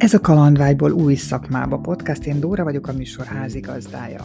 Ez 0.00 0.14
a 0.14 0.20
Kalandvágyból 0.20 0.92
új 0.92 1.14
szakmába 1.14 1.78
podcast, 1.78 2.26
én 2.26 2.40
Dóra 2.40 2.64
vagyok 2.64 2.86
a 2.86 2.92
műsor 2.92 3.24
házigazdája. 3.26 4.24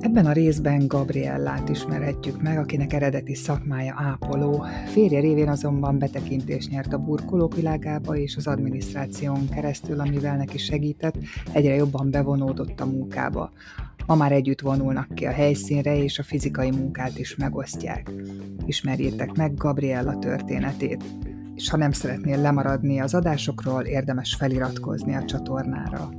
Ebben 0.00 0.26
a 0.26 0.32
részben 0.32 0.86
Gabriellát 0.86 1.68
ismerhetjük 1.68 2.42
meg, 2.42 2.58
akinek 2.58 2.92
eredeti 2.92 3.34
szakmája 3.34 3.94
ápoló. 3.96 4.64
Férje 4.86 5.20
révén 5.20 5.48
azonban 5.48 5.98
betekintést 5.98 6.70
nyert 6.70 6.92
a 6.92 6.98
burkolók 6.98 7.54
világába 7.54 8.16
és 8.16 8.36
az 8.36 8.46
adminisztráción 8.46 9.48
keresztül, 9.48 10.00
amivel 10.00 10.36
neki 10.36 10.58
segített, 10.58 11.16
egyre 11.52 11.74
jobban 11.74 12.10
bevonódott 12.10 12.80
a 12.80 12.86
munkába. 12.86 13.50
Ma 14.06 14.14
már 14.14 14.32
együtt 14.32 14.60
vonulnak 14.60 15.14
ki 15.14 15.26
a 15.26 15.32
helyszínre, 15.32 15.96
és 15.96 16.18
a 16.18 16.22
fizikai 16.22 16.70
munkát 16.70 17.18
is 17.18 17.36
megosztják. 17.36 18.10
Ismerjétek 18.66 19.32
meg 19.32 19.54
Gabriella 19.54 20.18
történetét 20.18 21.04
és 21.54 21.70
ha 21.70 21.76
nem 21.76 21.92
szeretnél 21.92 22.40
lemaradni 22.40 23.00
az 23.00 23.14
adásokról, 23.14 23.82
érdemes 23.82 24.34
feliratkozni 24.34 25.14
a 25.14 25.24
csatornára. 25.24 26.10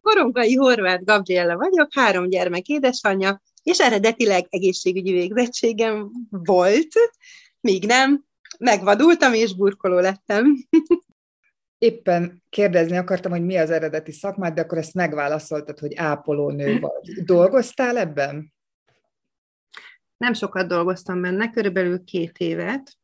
Korongai 0.00 0.54
Horváth 0.54 1.04
Gabriella 1.04 1.56
vagyok, 1.56 1.88
három 1.94 2.28
gyermek 2.28 2.66
édesanyja, 2.66 3.42
és 3.62 3.78
eredetileg 3.78 4.46
egészségügyi 4.48 5.12
végzettségem 5.12 6.10
volt, 6.30 6.92
míg 7.60 7.86
nem, 7.86 8.24
megvadultam 8.58 9.32
és 9.32 9.56
burkoló 9.56 9.98
lettem. 9.98 10.56
Éppen 11.78 12.42
kérdezni 12.48 12.96
akartam, 12.96 13.32
hogy 13.32 13.44
mi 13.44 13.56
az 13.56 13.70
eredeti 13.70 14.12
szakmád, 14.12 14.54
de 14.54 14.60
akkor 14.60 14.78
ezt 14.78 14.94
megválaszoltad, 14.94 15.78
hogy 15.78 15.94
ápolónő 15.96 16.80
vagy. 16.80 17.24
Dolgoztál 17.24 17.98
ebben? 17.98 18.52
Nem 20.20 20.32
sokat 20.32 20.68
dolgoztam 20.68 21.20
benne, 21.20 21.50
körülbelül 21.50 22.04
két 22.04 22.38
évet, 22.38 22.96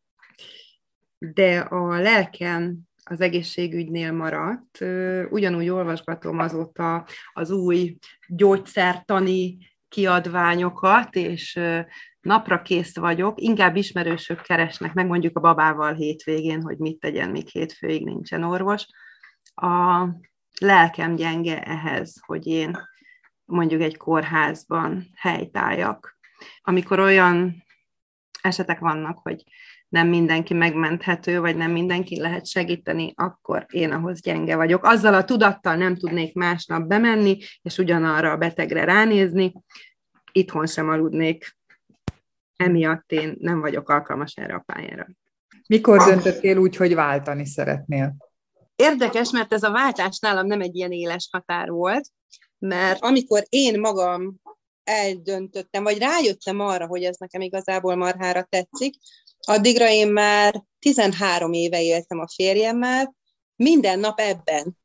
de 1.18 1.58
a 1.58 2.00
lelkem 2.00 2.78
az 3.04 3.20
egészségügynél 3.20 4.12
maradt. 4.12 4.84
Ugyanúgy 5.30 5.68
olvasgatom 5.68 6.38
azóta 6.38 7.06
az 7.32 7.50
új 7.50 7.96
gyógyszertani 8.28 9.58
kiadványokat, 9.88 11.14
és 11.14 11.60
napra 12.20 12.62
kész 12.62 12.96
vagyok. 12.96 13.40
Inkább 13.40 13.76
ismerősök 13.76 14.40
keresnek 14.40 14.92
meg 14.94 15.06
mondjuk 15.06 15.36
a 15.36 15.40
babával 15.40 15.94
hétvégén, 15.94 16.62
hogy 16.62 16.78
mit 16.78 16.98
tegyen, 16.98 17.30
míg 17.30 17.48
hétfőig 17.48 18.04
nincsen 18.04 18.42
orvos. 18.42 18.86
A 19.54 20.06
lelkem 20.60 21.14
gyenge 21.14 21.62
ehhez, 21.62 22.20
hogy 22.26 22.46
én 22.46 22.78
mondjuk 23.44 23.80
egy 23.80 23.96
kórházban 23.96 25.06
helytáljak 25.14 26.15
amikor 26.62 26.98
olyan 26.98 27.64
esetek 28.40 28.78
vannak, 28.78 29.18
hogy 29.22 29.44
nem 29.88 30.08
mindenki 30.08 30.54
megmenthető, 30.54 31.40
vagy 31.40 31.56
nem 31.56 31.70
mindenki 31.70 32.20
lehet 32.20 32.46
segíteni, 32.46 33.12
akkor 33.16 33.66
én 33.70 33.92
ahhoz 33.92 34.20
gyenge 34.20 34.56
vagyok. 34.56 34.84
Azzal 34.84 35.14
a 35.14 35.24
tudattal 35.24 35.76
nem 35.76 35.96
tudnék 35.96 36.34
másnap 36.34 36.86
bemenni, 36.86 37.38
és 37.62 37.78
ugyanarra 37.78 38.30
a 38.30 38.36
betegre 38.36 38.84
ránézni, 38.84 39.52
itthon 40.32 40.66
sem 40.66 40.88
aludnék. 40.88 41.56
Emiatt 42.56 43.12
én 43.12 43.36
nem 43.38 43.60
vagyok 43.60 43.88
alkalmas 43.88 44.34
erre 44.34 44.54
a 44.54 44.64
pályára. 44.66 45.06
Mikor 45.66 46.02
döntöttél 46.04 46.58
úgy, 46.58 46.76
hogy 46.76 46.94
váltani 46.94 47.46
szeretnél? 47.46 48.16
Érdekes, 48.76 49.30
mert 49.30 49.52
ez 49.52 49.62
a 49.62 49.70
váltás 49.70 50.18
nálam 50.18 50.46
nem 50.46 50.60
egy 50.60 50.76
ilyen 50.76 50.92
éles 50.92 51.28
határ 51.32 51.70
volt, 51.70 52.08
mert 52.58 53.02
amikor 53.02 53.42
én 53.48 53.80
magam 53.80 54.36
eldöntöttem, 54.86 55.82
vagy 55.82 55.98
rájöttem 55.98 56.60
arra, 56.60 56.86
hogy 56.86 57.04
ez 57.04 57.16
nekem 57.16 57.40
igazából 57.40 57.94
marhára 57.94 58.42
tetszik, 58.42 58.94
addigra 59.38 59.88
én 59.88 60.08
már 60.08 60.64
13 60.78 61.52
éve 61.52 61.82
éltem 61.82 62.18
a 62.18 62.28
férjemmel, 62.34 63.14
minden 63.56 63.98
nap 63.98 64.20
ebben. 64.20 64.78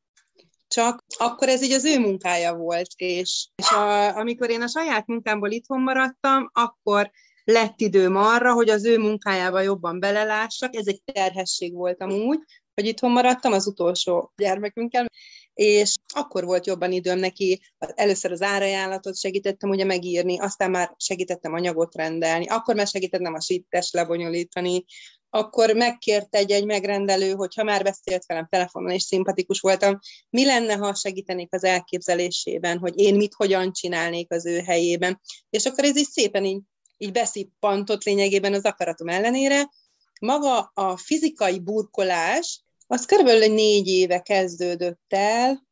Csak 0.68 1.04
akkor 1.18 1.50
ez 1.50 1.64
így 1.64 1.72
az 1.72 1.86
ő 1.86 2.00
munkája 2.00 2.56
volt, 2.56 2.92
és, 2.96 3.48
és 3.56 3.70
a, 3.70 4.16
amikor 4.18 4.50
én 4.50 4.62
a 4.62 4.68
saját 4.68 5.08
munkámból 5.08 5.52
itthon 5.52 5.82
maradtam, 5.82 6.50
akkor 6.54 7.12
lett 7.44 7.82
időm 7.82 8.16
arra, 8.16 8.54
hogy 8.54 8.70
az 8.70 8.86
ő 8.86 8.98
munkájába 8.98 9.62
jobban 9.62 10.00
belelássak. 10.00 10.76
Ez 10.76 10.88
egy 10.88 11.02
terhesség 11.04 11.74
volt 11.74 12.02
amúgy, 12.02 12.40
hogy 12.74 12.86
itthon 12.86 13.12
maradtam 13.12 13.54
az 13.54 13.68
utolsó 13.68 14.34
gyermekünkkel, 14.36 15.06
és 15.54 15.96
akkor 16.14 16.46
volt 16.46 16.66
jobban 16.66 16.92
időm 16.92 17.20
neki, 17.20 17.62
először 17.78 18.32
az 18.32 18.42
árajánlatot 18.42 19.18
segítettem 19.18 19.70
ugye 19.70 19.84
megírni, 19.84 20.40
aztán 20.40 20.72
már 20.72 20.94
segítettem 20.98 21.54
anyagot 21.54 21.96
rendelni, 21.96 22.48
akkor 22.48 22.76
már 22.76 22.88
segítettem 22.88 23.34
a 23.34 23.42
sítes 23.42 23.92
lebonyolítani, 23.92 24.86
akkor 25.34 25.74
megkért 25.74 26.36
egy, 26.36 26.52
egy 26.52 26.66
megrendelő, 26.66 27.32
hogy 27.32 27.56
ha 27.56 27.64
már 27.64 27.84
beszélt 27.84 28.26
velem 28.26 28.48
telefonon, 28.50 28.92
és 28.92 29.04
szimpatikus 29.04 29.60
voltam, 29.60 30.00
mi 30.30 30.46
lenne, 30.46 30.74
ha 30.74 30.96
segítenék 30.96 31.54
az 31.54 31.64
elképzelésében, 31.64 32.78
hogy 32.78 33.00
én 33.00 33.16
mit, 33.16 33.34
hogyan 33.34 33.72
csinálnék 33.72 34.32
az 34.32 34.46
ő 34.46 34.60
helyében. 34.60 35.22
És 35.50 35.66
akkor 35.66 35.84
ez 35.84 35.98
így 35.98 36.10
szépen 36.10 36.46
így, 36.46 36.62
így 36.98 37.12
beszippantott 37.12 38.04
lényegében 38.04 38.54
az 38.54 38.64
akaratom 38.64 39.08
ellenére. 39.08 39.70
Maga 40.20 40.72
a 40.74 40.98
fizikai 40.98 41.60
burkolás, 41.60 42.62
az 42.92 43.06
körülbelül 43.06 43.54
négy 43.54 43.88
éve 43.88 44.20
kezdődött 44.20 45.06
el, 45.08 45.70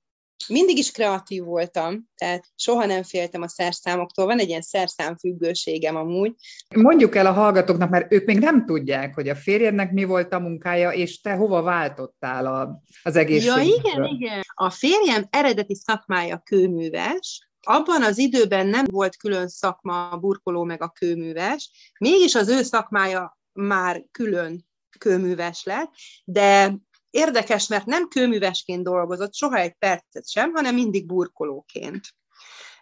mindig 0.48 0.78
is 0.78 0.92
kreatív 0.92 1.44
voltam, 1.44 2.10
tehát 2.16 2.46
soha 2.56 2.86
nem 2.86 3.04
féltem 3.04 3.42
a 3.42 3.48
szerszámoktól, 3.48 4.26
van 4.26 4.40
egy 4.40 4.48
ilyen 4.48 4.62
szerszámfüggőségem 4.62 5.96
amúgy. 5.96 6.34
Mondjuk 6.76 7.16
el 7.16 7.26
a 7.26 7.32
hallgatóknak, 7.32 7.90
mert 7.90 8.14
ők 8.14 8.26
még 8.26 8.40
nem 8.40 8.66
tudják, 8.66 9.14
hogy 9.14 9.30
a 9.30 9.36
férjednek 9.36 9.92
mi 9.92 10.04
volt 10.04 10.34
a 10.34 10.40
munkája, 10.40 10.92
és 10.92 11.22
te 11.22 11.34
hova 11.34 11.62
váltottál 11.62 12.46
a, 12.46 12.82
az 13.04 13.16
egészségügyről. 13.16 13.64
Ja, 13.64 13.74
igen, 13.80 14.04
igen. 14.04 14.42
A 14.54 14.70
férjem 14.70 15.28
eredeti 15.30 15.76
szakmája 15.76 16.38
kőműves, 16.38 17.50
abban 17.62 18.04
az 18.04 18.18
időben 18.18 18.68
nem 18.68 18.86
volt 18.92 19.16
külön 19.16 19.48
szakma 19.48 20.10
a 20.10 20.18
burkoló 20.18 20.64
meg 20.64 20.82
a 20.82 20.90
kőműves, 20.90 21.72
mégis 22.00 22.36
az 22.36 22.48
ő 22.48 22.64
szakmája 22.64 23.40
már 23.54 24.04
külön 24.12 24.68
kőműves 24.98 25.64
lett, 25.64 25.92
de 26.26 26.80
Érdekes, 27.10 27.68
mert 27.68 27.86
nem 27.86 28.08
kőművesként 28.08 28.84
dolgozott 28.84 29.34
soha 29.34 29.58
egy 29.58 29.74
percet 29.74 30.30
sem, 30.30 30.52
hanem 30.54 30.76
mindig 30.76 31.06
burkolóként. 31.06 32.02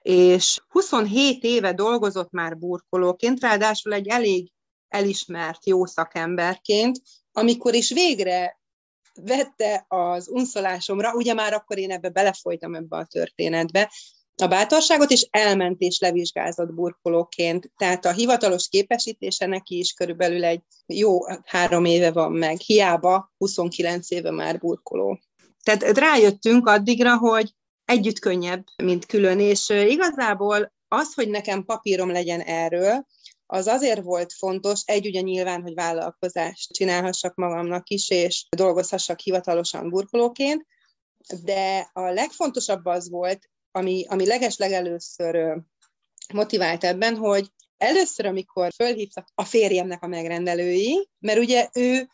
És 0.01 0.61
27 0.67 1.43
éve 1.43 1.73
dolgozott 1.73 2.31
már 2.31 2.57
burkolóként, 2.57 3.39
ráadásul 3.39 3.93
egy 3.93 4.07
elég 4.07 4.51
elismert 4.87 5.65
jó 5.65 5.85
szakemberként, 5.85 7.01
amikor 7.31 7.73
is 7.73 7.93
végre 7.93 8.59
vette 9.13 9.85
az 9.87 10.27
unszolásomra, 10.27 11.13
ugye 11.13 11.33
már 11.33 11.53
akkor 11.53 11.77
én 11.77 11.91
ebbe 11.91 12.09
belefolytam 12.09 12.75
ebbe 12.75 12.97
a 12.97 13.05
történetbe, 13.05 13.91
a 14.41 14.47
bátorságot, 14.47 15.11
és 15.11 15.27
elment 15.31 15.81
és 15.81 15.99
levizsgázott 15.99 16.73
burkolóként. 16.73 17.71
Tehát 17.77 18.05
a 18.05 18.11
hivatalos 18.11 18.67
képesítése 18.67 19.45
neki 19.45 19.77
is 19.77 19.93
körülbelül 19.93 20.43
egy 20.43 20.61
jó 20.85 21.19
három 21.43 21.85
éve 21.85 22.11
van 22.11 22.31
meg. 22.31 22.59
Hiába 22.59 23.33
29 23.37 24.11
éve 24.11 24.31
már 24.31 24.59
burkoló. 24.59 25.19
Tehát 25.63 25.97
rájöttünk 25.97 26.67
addigra, 26.67 27.17
hogy 27.17 27.51
együtt 27.85 28.19
könnyebb, 28.19 28.63
mint 28.83 29.05
külön, 29.05 29.39
és 29.39 29.69
igazából 29.69 30.73
az, 30.87 31.13
hogy 31.13 31.29
nekem 31.29 31.63
papírom 31.63 32.11
legyen 32.11 32.41
erről, 32.41 33.05
az 33.49 33.67
azért 33.67 34.03
volt 34.03 34.33
fontos, 34.33 34.81
egy 34.85 35.07
ugye 35.07 35.21
nyilván, 35.21 35.61
hogy 35.61 35.73
vállalkozást 35.73 36.73
csinálhassak 36.73 37.35
magamnak 37.35 37.89
is, 37.89 38.09
és 38.09 38.45
dolgozhassak 38.55 39.19
hivatalosan 39.19 39.89
burkolóként, 39.89 40.65
de 41.43 41.89
a 41.93 42.01
legfontosabb 42.01 42.85
az 42.85 43.09
volt, 43.09 43.49
ami, 43.77 44.05
ami 44.07 44.25
leges-legelőször 44.25 45.63
motivált 46.33 46.83
ebben, 46.83 47.15
hogy 47.15 47.51
először, 47.77 48.25
amikor 48.25 48.71
fölhívtak 48.75 49.27
a 49.35 49.43
férjemnek 49.43 50.03
a 50.03 50.07
megrendelői, 50.07 51.09
mert 51.19 51.39
ugye 51.39 51.69
ő 51.73 52.09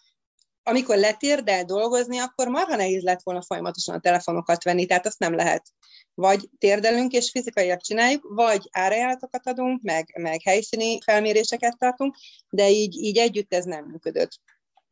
amikor 0.64 0.98
letérdel 0.98 1.64
dolgozni, 1.64 2.18
akkor 2.18 2.48
marha 2.48 2.76
nehéz 2.76 3.04
lett 3.04 3.24
volna 3.24 3.42
folyamatosan 3.42 3.96
a 3.96 4.00
telefonokat 4.00 4.64
venni, 4.64 4.86
tehát 4.86 5.06
azt 5.06 5.20
nem 5.20 5.36
lehet. 5.36 5.68
Vagy 6.14 6.50
térdelünk 6.58 7.12
és 7.12 7.30
fizikailag 7.30 7.82
csináljuk, 7.82 8.28
vagy 8.30 8.70
árajánlatokat 8.72 9.48
adunk, 9.48 9.82
meg, 9.82 10.18
meg 10.22 10.42
helyszíni 10.42 11.02
felméréseket 11.02 11.78
tartunk, 11.78 12.16
de 12.50 12.70
így, 12.70 12.96
így 12.96 13.18
együtt 13.18 13.54
ez 13.54 13.66
nem 13.66 13.86
működött. 13.86 14.40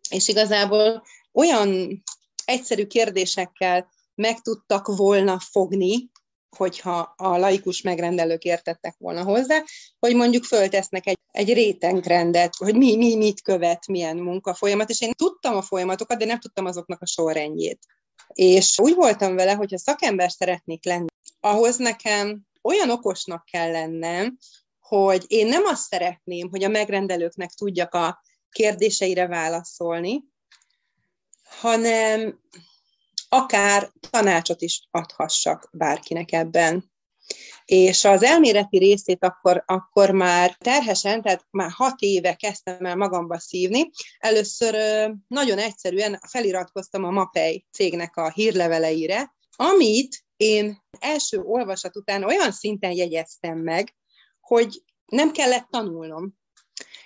És 0.09 0.27
igazából 0.27 1.03
olyan 1.31 2.01
egyszerű 2.45 2.87
kérdésekkel 2.87 3.89
meg 4.15 4.41
tudtak 4.41 4.87
volna 4.87 5.39
fogni 5.39 6.10
hogyha 6.57 7.13
a 7.17 7.37
laikus 7.37 7.81
megrendelők 7.81 8.43
értettek 8.43 8.95
volna 8.97 9.23
hozzá, 9.23 9.63
hogy 9.99 10.15
mondjuk 10.15 10.43
föltesznek 10.43 11.07
egy, 11.07 11.17
egy 11.31 11.53
rétengrendet, 11.53 12.55
hogy 12.55 12.75
mi, 12.75 12.95
mi 12.95 13.15
mit 13.15 13.41
követ, 13.41 13.87
milyen 13.87 14.17
munkafolyamat, 14.17 14.89
és 14.89 15.01
én 15.01 15.11
tudtam 15.11 15.55
a 15.55 15.61
folyamatokat, 15.61 16.17
de 16.17 16.25
nem 16.25 16.39
tudtam 16.39 16.65
azoknak 16.65 17.01
a 17.01 17.05
sorrendjét. 17.05 17.79
És 18.33 18.79
úgy 18.79 18.95
voltam 18.95 19.35
vele, 19.35 19.53
hogy 19.53 19.71
ha 19.71 19.77
szakember 19.77 20.31
szeretnék 20.31 20.85
lenni, 20.85 21.05
ahhoz 21.39 21.77
nekem 21.77 22.41
olyan 22.61 22.89
okosnak 22.89 23.45
kell 23.45 23.71
lennem, 23.71 24.37
hogy 24.79 25.23
én 25.27 25.47
nem 25.47 25.63
azt 25.65 25.87
szeretném, 25.87 26.49
hogy 26.49 26.63
a 26.63 26.69
megrendelőknek 26.69 27.49
tudjak 27.49 27.93
a 27.93 28.21
kérdéseire 28.49 29.27
válaszolni, 29.27 30.23
hanem 31.59 32.39
akár 33.33 33.91
tanácsot 34.09 34.61
is 34.61 34.87
adhassak 34.91 35.69
bárkinek 35.71 36.31
ebben. 36.31 36.91
És 37.65 38.05
az 38.05 38.23
elméleti 38.23 38.77
részét 38.77 39.23
akkor, 39.23 39.63
akkor 39.65 40.11
már 40.11 40.55
terhesen, 40.57 41.21
tehát 41.21 41.45
már 41.49 41.71
hat 41.71 41.99
éve 41.99 42.33
kezdtem 42.33 42.85
el 42.85 42.95
magamba 42.95 43.39
szívni. 43.39 43.89
Először 44.17 44.75
nagyon 45.27 45.57
egyszerűen 45.57 46.19
feliratkoztam 46.27 47.03
a 47.03 47.09
Mapei 47.09 47.65
cégnek 47.71 48.17
a 48.17 48.31
hírleveleire, 48.31 49.35
amit 49.55 50.25
én 50.37 50.77
első 50.99 51.39
olvasat 51.39 51.95
után 51.95 52.23
olyan 52.23 52.51
szinten 52.51 52.91
jegyeztem 52.91 53.57
meg, 53.57 53.95
hogy 54.39 54.83
nem 55.05 55.31
kellett 55.31 55.67
tanulnom. 55.69 56.39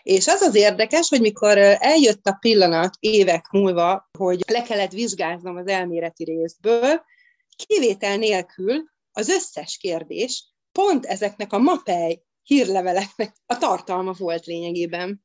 És 0.05 0.27
az 0.27 0.41
az 0.41 0.55
érdekes, 0.55 1.09
hogy 1.09 1.21
mikor 1.21 1.57
eljött 1.79 2.27
a 2.27 2.37
pillanat 2.39 2.95
évek 2.99 3.49
múlva, 3.51 4.09
hogy 4.17 4.43
le 4.51 4.61
kellett 4.61 4.91
vizsgáznom 4.91 5.55
az 5.55 5.67
elméleti 5.67 6.23
részből, 6.23 7.01
kivétel 7.65 8.17
nélkül 8.17 8.83
az 9.11 9.29
összes 9.29 9.77
kérdés 9.77 10.53
pont 10.71 11.05
ezeknek 11.05 11.53
a 11.53 11.57
mapej 11.57 12.21
hírleveleknek 12.43 13.33
a 13.45 13.57
tartalma 13.57 14.11
volt 14.17 14.45
lényegében. 14.45 15.23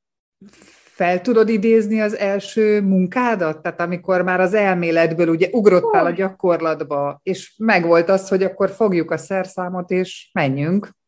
Fel 0.83 1.21
tudod 1.21 1.49
idézni 1.49 2.01
az 2.01 2.17
első 2.17 2.81
munkádat? 2.81 3.63
Tehát 3.63 3.81
amikor 3.81 4.23
már 4.23 4.41
az 4.41 4.55
elméletből 4.55 5.29
ugye 5.29 5.49
ugrottál 5.51 6.07
a 6.07 6.11
gyakorlatba, 6.11 7.21
és 7.23 7.55
megvolt 7.57 8.09
az, 8.09 8.29
hogy 8.29 8.43
akkor 8.43 8.71
fogjuk 8.71 9.11
a 9.11 9.17
szerszámot, 9.17 9.91
és 9.91 10.31
menjünk. 10.33 10.99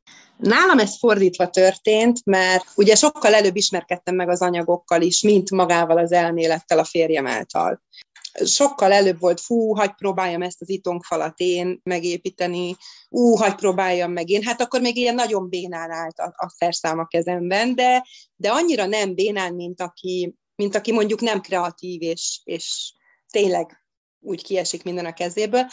Nálam 0.42 0.78
ez 0.78 0.98
fordítva 0.98 1.48
történt, 1.48 2.24
mert 2.24 2.64
ugye 2.74 2.94
sokkal 2.94 3.34
előbb 3.34 3.56
ismerkedtem 3.56 4.14
meg 4.14 4.28
az 4.28 4.42
anyagokkal 4.42 5.02
is, 5.02 5.22
mint 5.22 5.50
magával 5.50 5.98
az 5.98 6.12
elmélettel 6.12 6.78
a 6.78 6.84
férjem 6.84 7.26
által 7.26 7.80
sokkal 8.44 8.92
előbb 8.92 9.20
volt, 9.20 9.40
fú, 9.40 9.74
hagy 9.74 9.94
próbáljam 9.94 10.42
ezt 10.42 10.60
az 10.60 10.68
itongfalat 10.68 11.34
én 11.36 11.80
megépíteni, 11.82 12.76
ú, 13.08 13.34
hagy 13.34 13.54
próbáljam 13.54 14.12
meg 14.12 14.28
én. 14.28 14.42
Hát 14.42 14.60
akkor 14.60 14.80
még 14.80 14.96
ilyen 14.96 15.14
nagyon 15.14 15.48
bénán 15.48 15.90
állt 15.90 16.18
a, 16.18 16.34
a 16.36 16.48
szerszám 16.48 16.98
a 16.98 17.06
kezemben, 17.06 17.74
de, 17.74 18.06
de 18.36 18.50
annyira 18.50 18.86
nem 18.86 19.14
bénán, 19.14 19.54
mint 19.54 19.80
aki, 19.80 20.34
mint 20.54 20.74
aki 20.74 20.92
mondjuk 20.92 21.20
nem 21.20 21.40
kreatív, 21.40 22.02
és, 22.02 22.40
és 22.44 22.94
tényleg 23.30 23.84
úgy 24.20 24.42
kiesik 24.42 24.84
minden 24.84 25.06
a 25.06 25.12
kezéből. 25.12 25.66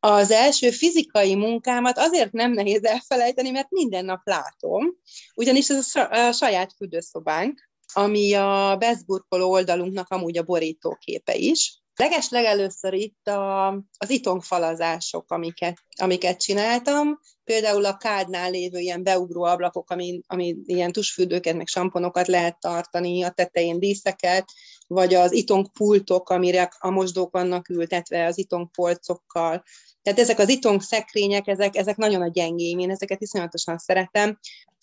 Az 0.00 0.30
első 0.30 0.70
fizikai 0.70 1.34
munkámat 1.34 1.98
azért 1.98 2.32
nem 2.32 2.52
nehéz 2.52 2.84
elfelejteni, 2.84 3.50
mert 3.50 3.70
minden 3.70 4.04
nap 4.04 4.20
látom, 4.24 4.96
ugyanis 5.34 5.68
ez 5.68 5.94
a 5.94 6.32
saját 6.32 6.72
fürdőszobánk, 6.76 7.70
ami 7.92 8.34
a 8.34 8.76
beszburkoló 8.78 9.50
oldalunknak 9.50 10.08
amúgy 10.08 10.38
a 10.38 10.42
borítóképe 10.42 11.34
is. 11.34 11.80
Leges 11.96 12.28
legelőször 12.28 12.92
itt 12.92 13.26
a, 13.26 13.66
az 13.98 14.10
itongfalazások, 14.10 15.30
amiket, 15.30 15.82
amiket 16.00 16.40
csináltam, 16.40 17.20
például 17.44 17.84
a 17.84 17.96
kádnál 17.96 18.50
lévő 18.50 18.78
ilyen 18.78 19.02
beugró 19.02 19.42
ablakok, 19.42 19.90
ami, 19.90 20.20
ami 20.26 20.56
ilyen 20.64 20.92
tusfürdőket, 20.92 21.56
meg 21.56 21.66
samponokat 21.66 22.26
lehet 22.26 22.60
tartani, 22.60 23.22
a 23.22 23.30
tetején 23.30 23.78
díszeket, 23.78 24.44
vagy 24.86 25.14
az 25.14 25.32
itongpultok, 25.32 26.30
amire 26.30 26.70
a 26.78 26.90
mosdók 26.90 27.32
vannak 27.32 27.68
ültetve 27.68 28.26
az 28.26 28.38
itongpolcokkal. 28.38 29.62
Tehát 30.02 30.20
ezek 30.20 30.38
az 30.38 30.48
itong 30.48 30.82
szekrények, 30.82 31.46
ezek, 31.46 31.76
ezek 31.76 31.96
nagyon 31.96 32.22
a 32.22 32.28
gyengém, 32.28 32.78
én 32.78 32.90
ezeket 32.90 33.20
iszonyatosan 33.20 33.78
szeretem. 33.78 34.38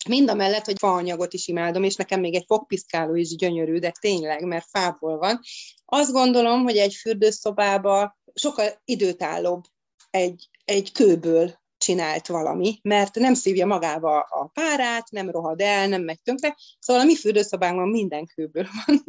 Mind 0.08 0.30
a 0.30 0.34
mellett, 0.34 0.64
hogy 0.64 0.78
faanyagot 0.78 1.32
is 1.32 1.48
imádom, 1.48 1.82
és 1.82 1.96
nekem 1.96 2.20
még 2.20 2.34
egy 2.34 2.44
fogpiszkáló 2.46 3.14
is 3.14 3.36
gyönyörű, 3.36 3.78
de 3.78 3.92
tényleg, 4.00 4.44
mert 4.44 4.66
fából 4.68 5.18
van. 5.18 5.40
Azt 5.84 6.12
gondolom, 6.12 6.62
hogy 6.62 6.76
egy 6.76 6.94
fürdőszobába 6.94 8.18
sokkal 8.34 8.80
időtállóbb 8.84 9.64
egy, 10.10 10.48
egy 10.64 10.92
kőből 10.92 11.62
csinált 11.78 12.26
valami, 12.26 12.78
mert 12.82 13.14
nem 13.14 13.34
szívja 13.34 13.66
magába 13.66 14.20
a 14.20 14.46
párát, 14.46 15.10
nem 15.10 15.30
rohad 15.30 15.60
el, 15.60 15.88
nem 15.88 16.02
megy 16.02 16.22
tönkre, 16.22 16.56
szóval 16.78 17.02
a 17.02 17.06
mi 17.06 17.16
fürdőszobánkban 17.16 17.88
minden 17.88 18.26
kőből 18.26 18.66
van. 18.86 19.04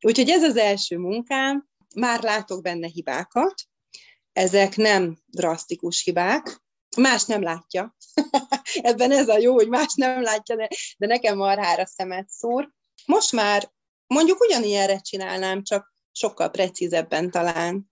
Úgyhogy 0.00 0.28
ez 0.28 0.42
az 0.42 0.56
első 0.56 0.96
munkám, 0.96 1.68
már 1.94 2.22
látok 2.22 2.62
benne 2.62 2.86
hibákat, 2.86 3.54
ezek 4.32 4.76
nem 4.76 5.18
drasztikus 5.26 6.02
hibák, 6.02 6.62
más 6.96 7.24
nem 7.24 7.42
látja. 7.42 7.96
Ebben 8.82 9.12
ez 9.12 9.28
a 9.28 9.38
jó, 9.38 9.52
hogy 9.52 9.68
más 9.68 9.94
nem 9.94 10.22
látja, 10.22 10.56
de, 10.56 10.68
de 10.98 11.06
nekem 11.06 11.36
marhára 11.36 11.86
szemet 11.86 12.28
szúr. 12.28 12.70
Most 13.06 13.32
már 13.32 13.70
mondjuk 14.06 14.40
ugyanilyenre 14.40 14.98
csinálnám, 14.98 15.62
csak 15.62 15.94
sokkal 16.12 16.50
precízebben 16.50 17.30
talán. 17.30 17.90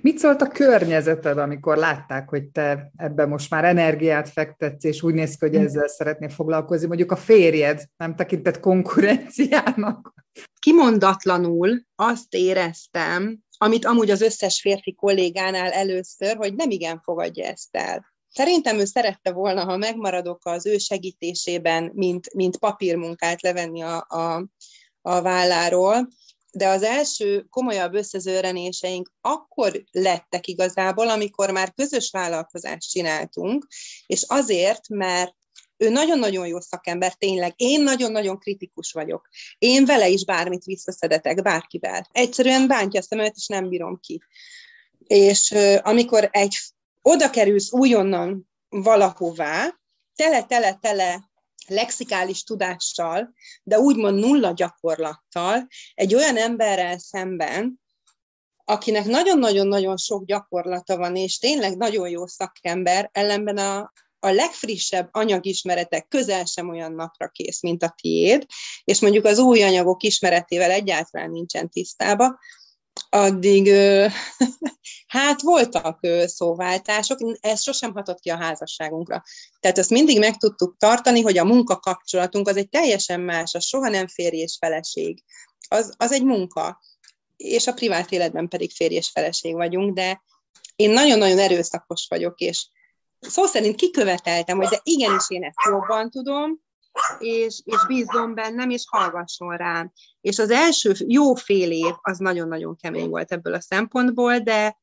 Mit 0.00 0.18
szólt 0.18 0.42
a 0.42 0.48
környezeted, 0.48 1.38
amikor 1.38 1.76
látták, 1.76 2.28
hogy 2.28 2.48
te 2.48 2.92
ebben 2.96 3.28
most 3.28 3.50
már 3.50 3.64
energiát 3.64 4.28
fektetsz, 4.28 4.84
és 4.84 5.02
úgy 5.02 5.14
néz 5.14 5.36
ki, 5.36 5.46
hogy 5.46 5.56
hm. 5.56 5.62
ezzel 5.62 5.88
szeretnél 5.88 6.28
foglalkozni? 6.28 6.86
Mondjuk 6.86 7.12
a 7.12 7.16
férjed 7.16 7.84
nem 7.96 8.16
tekintett 8.16 8.60
konkurenciának? 8.60 10.14
Kimondatlanul 10.58 11.82
azt 11.94 12.34
éreztem, 12.34 13.38
amit 13.58 13.84
amúgy 13.84 14.10
az 14.10 14.20
összes 14.20 14.60
férfi 14.60 14.94
kollégánál 14.94 15.70
először, 15.70 16.36
hogy 16.36 16.54
nem 16.54 16.70
igen 16.70 17.00
fogadja 17.00 17.44
ezt 17.44 17.76
el. 17.76 18.16
Szerintem 18.32 18.78
ő 18.78 18.84
szerette 18.84 19.32
volna, 19.32 19.64
ha 19.64 19.76
megmaradok 19.76 20.46
az 20.46 20.66
ő 20.66 20.78
segítésében, 20.78 21.90
mint, 21.94 22.34
mint 22.34 22.58
papírmunkát 22.58 23.42
levenni 23.42 23.82
a, 23.82 24.06
a, 24.08 24.48
a 25.00 25.22
válláról, 25.22 26.08
de 26.52 26.68
az 26.68 26.82
első 26.82 27.46
komolyabb 27.50 27.94
összezőrenéseink 27.94 29.12
akkor 29.20 29.84
lettek 29.90 30.46
igazából, 30.46 31.08
amikor 31.08 31.50
már 31.50 31.72
közös 31.72 32.10
vállalkozást 32.10 32.90
csináltunk, 32.90 33.66
és 34.06 34.24
azért, 34.26 34.88
mert 34.88 35.36
ő 35.76 35.88
nagyon-nagyon 35.88 36.46
jó 36.46 36.60
szakember, 36.60 37.14
tényleg. 37.14 37.52
Én 37.56 37.82
nagyon-nagyon 37.82 38.38
kritikus 38.38 38.92
vagyok. 38.92 39.28
Én 39.58 39.84
vele 39.84 40.08
is 40.08 40.24
bármit 40.24 40.64
visszaszedetek, 40.64 41.42
bárkivel. 41.42 42.08
Egyszerűen 42.12 42.66
bántja 42.66 43.00
a 43.00 43.02
szemet, 43.02 43.36
és 43.36 43.46
nem 43.46 43.68
bírom 43.68 44.00
ki. 44.00 44.22
És 45.06 45.54
amikor 45.82 46.28
egy 46.32 46.56
oda 47.08 47.30
kerülsz 47.30 47.72
újonnan 47.72 48.48
valahová, 48.68 49.78
tele-tele-tele 50.14 51.30
lexikális 51.66 52.42
tudással, 52.42 53.34
de 53.62 53.78
úgymond 53.78 54.18
nulla 54.18 54.52
gyakorlattal, 54.52 55.66
egy 55.94 56.14
olyan 56.14 56.36
emberrel 56.36 56.98
szemben, 56.98 57.80
akinek 58.64 59.04
nagyon-nagyon-nagyon 59.04 59.96
sok 59.96 60.24
gyakorlata 60.24 60.96
van, 60.96 61.16
és 61.16 61.38
tényleg 61.38 61.76
nagyon 61.76 62.08
jó 62.08 62.26
szakember, 62.26 63.10
ellenben 63.12 63.56
a, 63.56 63.92
a 64.20 64.28
legfrissebb 64.30 65.08
anyagismeretek 65.12 66.08
közel 66.08 66.44
sem 66.44 66.68
olyan 66.68 66.92
napra 66.92 67.28
kész, 67.28 67.62
mint 67.62 67.82
a 67.82 67.94
tiéd, 68.00 68.46
és 68.84 69.00
mondjuk 69.00 69.24
az 69.24 69.38
új 69.38 69.62
anyagok 69.62 70.02
ismeretével 70.02 70.70
egyáltalán 70.70 71.30
nincsen 71.30 71.70
tisztába, 71.70 72.38
addig 73.08 73.72
hát 75.06 75.42
voltak 75.42 76.06
szóváltások, 76.26 77.18
ez 77.40 77.62
sosem 77.62 77.92
hatott 77.92 78.20
ki 78.20 78.30
a 78.30 78.36
házasságunkra. 78.36 79.22
Tehát 79.60 79.78
azt 79.78 79.90
mindig 79.90 80.18
meg 80.18 80.36
tudtuk 80.36 80.76
tartani, 80.78 81.20
hogy 81.20 81.38
a 81.38 81.44
munkakapcsolatunk 81.44 82.48
az 82.48 82.56
egy 82.56 82.68
teljesen 82.68 83.20
más, 83.20 83.54
az 83.54 83.64
soha 83.64 83.88
nem 83.88 84.06
férj 84.06 84.36
és 84.36 84.56
feleség. 84.60 85.24
Az, 85.68 85.94
az 85.96 86.12
egy 86.12 86.24
munka, 86.24 86.80
és 87.36 87.66
a 87.66 87.72
privát 87.72 88.12
életben 88.12 88.48
pedig 88.48 88.72
férj 88.72 88.94
és 88.94 89.10
feleség 89.10 89.54
vagyunk, 89.54 89.94
de 89.94 90.22
én 90.76 90.90
nagyon-nagyon 90.90 91.38
erőszakos 91.38 92.06
vagyok, 92.08 92.38
és 92.38 92.66
szó 93.20 93.44
szerint 93.44 93.76
kiköveteltem, 93.76 94.56
hogy 94.56 94.68
de 94.68 94.80
igenis 94.82 95.24
én 95.28 95.44
ezt 95.44 95.56
jobban 95.70 96.10
tudom, 96.10 96.60
és, 97.18 97.60
és 97.64 97.86
bízzon 97.86 98.34
bennem, 98.34 98.70
és 98.70 98.84
hallgasson 98.88 99.56
rám. 99.56 99.92
És 100.20 100.38
az 100.38 100.50
első 100.50 100.94
jó 101.06 101.34
fél 101.34 101.70
év 101.70 101.94
az 102.00 102.18
nagyon-nagyon 102.18 102.76
kemény 102.76 103.08
volt 103.08 103.32
ebből 103.32 103.54
a 103.54 103.60
szempontból, 103.60 104.38
de, 104.38 104.78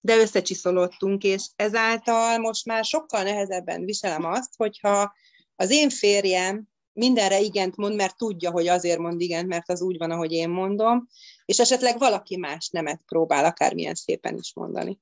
de 0.00 0.16
összecsiszolódtunk, 0.16 1.22
és 1.22 1.46
ezáltal 1.56 2.38
most 2.38 2.66
már 2.66 2.84
sokkal 2.84 3.22
nehezebben 3.22 3.84
viselem 3.84 4.24
azt, 4.24 4.50
hogyha 4.56 5.14
az 5.56 5.70
én 5.70 5.90
férjem 5.90 6.68
mindenre 6.92 7.40
igent 7.40 7.76
mond, 7.76 7.94
mert 7.94 8.16
tudja, 8.16 8.50
hogy 8.50 8.68
azért 8.68 8.98
mond 8.98 9.20
igent, 9.20 9.48
mert 9.48 9.70
az 9.70 9.82
úgy 9.82 9.98
van, 9.98 10.10
ahogy 10.10 10.32
én 10.32 10.48
mondom, 10.48 11.08
és 11.44 11.58
esetleg 11.58 11.98
valaki 11.98 12.36
más 12.36 12.68
nemet 12.68 13.02
próbál 13.06 13.44
akármilyen 13.44 13.94
szépen 13.94 14.36
is 14.36 14.54
mondani. 14.54 15.00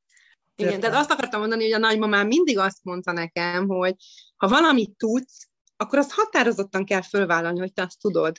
Igen, 0.57 0.81
tehát 0.81 0.97
azt 0.97 1.11
akartam 1.11 1.41
mondani, 1.41 1.63
hogy 1.63 1.73
a 1.73 1.79
nagymamám 1.79 2.27
mindig 2.27 2.59
azt 2.59 2.79
mondta 2.83 3.13
nekem, 3.13 3.69
hogy 3.69 3.95
ha 4.37 4.49
valamit 4.49 4.97
tudsz, 4.97 5.46
akkor 5.77 5.99
azt 5.99 6.13
határozottan 6.13 6.85
kell 6.85 7.03
fölvállalni, 7.03 7.59
hogy 7.59 7.73
te 7.73 7.83
azt 7.83 8.01
tudod. 8.01 8.37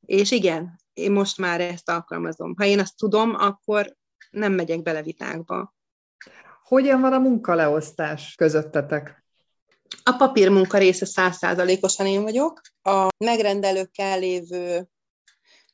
És 0.00 0.30
igen, 0.30 0.80
én 0.92 1.12
most 1.12 1.38
már 1.38 1.60
ezt 1.60 1.88
alkalmazom. 1.88 2.54
Ha 2.56 2.64
én 2.64 2.78
azt 2.78 2.96
tudom, 2.96 3.34
akkor 3.34 3.96
nem 4.30 4.52
megyek 4.52 4.82
bele 4.82 5.02
vitákba. 5.02 5.74
Hogyan 6.62 7.00
van 7.00 7.12
a 7.12 7.18
munkaleosztás 7.18 8.34
közöttetek? 8.34 9.24
A 10.02 10.12
papírmunka 10.12 10.78
része 10.78 11.06
százszázalékosan 11.06 12.06
én 12.06 12.22
vagyok. 12.22 12.60
A 12.82 13.08
megrendelőkkel 13.24 14.18
lévő 14.18 14.88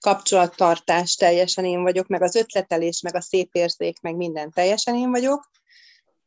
kapcsolattartás 0.00 1.14
teljesen 1.14 1.64
én 1.64 1.82
vagyok, 1.82 2.06
meg 2.06 2.22
az 2.22 2.34
ötletelés, 2.34 3.00
meg 3.00 3.14
a 3.14 3.20
szép 3.20 3.48
érzék, 3.52 4.00
meg 4.00 4.16
minden 4.16 4.50
teljesen 4.50 4.94
én 4.94 5.10
vagyok. 5.10 5.50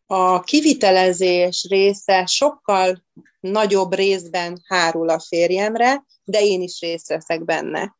A 0.09 0.39
kivitelezés 0.39 1.65
része 1.69 2.25
sokkal 2.25 3.05
nagyobb 3.39 3.93
részben 3.93 4.61
hárul 4.67 5.09
a 5.09 5.19
férjemre, 5.19 6.05
de 6.23 6.41
én 6.41 6.61
is 6.61 6.79
részt 6.79 7.07
veszek 7.07 7.45
benne. 7.45 7.97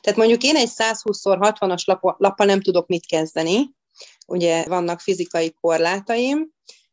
Tehát 0.00 0.18
mondjuk 0.18 0.42
én 0.42 0.56
egy 0.56 0.70
120x60-as 0.76 1.84
lappal 2.18 2.46
nem 2.46 2.60
tudok 2.60 2.86
mit 2.86 3.06
kezdeni, 3.06 3.74
ugye 4.26 4.64
vannak 4.68 5.00
fizikai 5.00 5.52
korlátaim, 5.60 6.48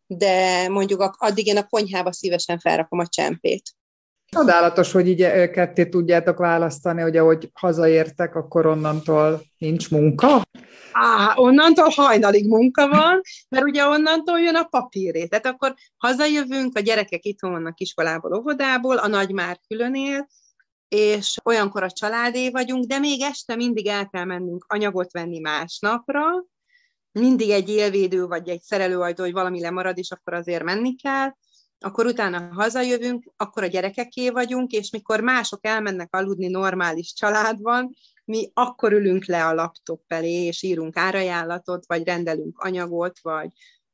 de 0.08 0.68
mondjuk 0.70 1.16
addig 1.18 1.48
én 1.48 1.58
a 1.58 1.68
konyhába 1.68 2.14
szívesen 2.14 2.60
felrakom 2.60 3.00
a 3.00 3.08
csempét. 3.08 3.62
Csodálatos, 4.30 4.92
hogy 4.92 5.08
így 5.08 5.50
ketté 5.52 5.86
tudjátok 5.86 6.38
választani, 6.38 7.02
hogy 7.02 7.18
ahogy 7.18 7.50
hazaértek, 7.54 8.36
akkor 8.36 8.66
onnantól 8.66 9.42
nincs 9.58 9.90
munka? 9.90 10.42
Á, 10.94 11.34
onnantól 11.36 11.90
hajnalig 11.90 12.48
munka 12.48 12.88
van, 12.88 13.22
mert 13.50 13.66
ugye 13.66 13.86
onnantól 13.86 14.40
jön 14.40 14.56
a 14.56 14.64
papíré. 14.64 15.26
Tehát 15.28 15.46
akkor 15.46 15.74
hazajövünk, 15.98 16.78
a 16.78 16.80
gyerekek 16.80 17.26
itthon 17.26 17.52
vannak 17.52 17.80
iskolából, 17.80 18.34
óvodából, 18.34 18.98
a 18.98 19.08
nagy 19.08 19.32
már 19.32 19.60
külön 19.68 19.96
él, 19.96 20.28
és 20.88 21.38
olyankor 21.44 21.84
a 21.84 21.92
családé 21.92 22.50
vagyunk, 22.50 22.86
de 22.86 23.00
még 23.00 23.22
este 23.22 23.56
mindig 23.56 23.88
el 23.88 24.08
kell 24.08 24.24
mennünk 24.24 24.66
anyagot 24.68 25.12
venni 25.12 25.40
másnapra, 25.40 26.24
mindig 27.12 27.50
egy 27.50 27.70
élvédő 27.70 28.26
vagy 28.26 28.50
egy 28.50 28.62
szerelőajtó, 28.62 29.24
hogy 29.24 29.34
valami 29.34 29.62
lemarad, 29.62 29.98
és 29.98 30.12
akkor 30.12 30.34
azért 30.34 30.64
menni 30.64 30.96
kell, 30.96 31.34
akkor 31.80 32.06
utána 32.06 32.50
hazajövünk, 32.54 33.34
akkor 33.38 33.64
a 33.64 33.68
gyerekeké 33.68 34.30
vagyunk, 34.30 34.72
és 34.72 34.92
mikor 34.92 35.20
mások 35.20 35.66
elmennek 35.66 36.16
aludni 36.16 36.48
normális 36.48 37.14
családban, 37.14 37.96
mi 38.26 38.52
akkor 38.54 38.92
ülünk 38.92 39.26
le 39.26 39.46
a 39.46 39.54
laptop 39.54 40.02
elé, 40.08 40.46
és 40.46 40.64
írunk 40.64 40.98
árajánlatot, 40.98 41.86
vagy 41.88 42.04
rendelünk 42.04 42.60
anyagot, 42.60 43.20
vagy 43.22 43.48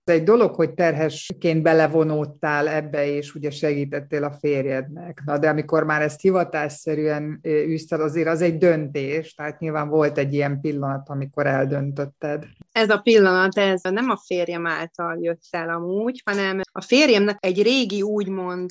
egy 0.10 0.24
dolog, 0.24 0.56
hogy 0.56 0.74
terhesként 0.74 1.62
belevonódtál 1.62 2.68
ebbe, 2.68 3.08
és 3.08 3.36
ugye 3.36 3.50
segítettél 3.50 4.24
a 4.24 4.32
férjednek. 4.32 5.22
Na, 5.26 5.38
de 5.38 5.50
amikor 5.50 5.84
már 5.84 6.02
ezt 6.02 6.22
hivatásszerűen 6.22 7.42
űzted, 7.48 8.02
azért 8.02 8.28
az 8.28 8.42
egy 8.42 8.58
döntés, 8.58 9.34
tehát 9.34 9.60
nyilván 9.60 9.90
volt 9.90 10.18
egy 10.18 10.34
ilyen 10.34 10.62
pillanat, 10.62 11.10
amikor 11.10 11.48
eldöntötted. 11.48 12.46
Ez 12.72 12.90
a 12.90 12.98
pillanat, 12.98 13.58
ez 13.58 13.82
nem 13.82 14.10
a 14.10 14.18
férjem 14.26 14.68
által 14.68 15.18
jött 15.22 15.42
el 15.50 15.70
amúgy, 15.70 16.22
hanem 16.26 16.62
a 16.72 16.82
férjemnek 16.82 17.38
egy 17.40 17.62
régi 17.62 18.02
úgymond 18.02 18.70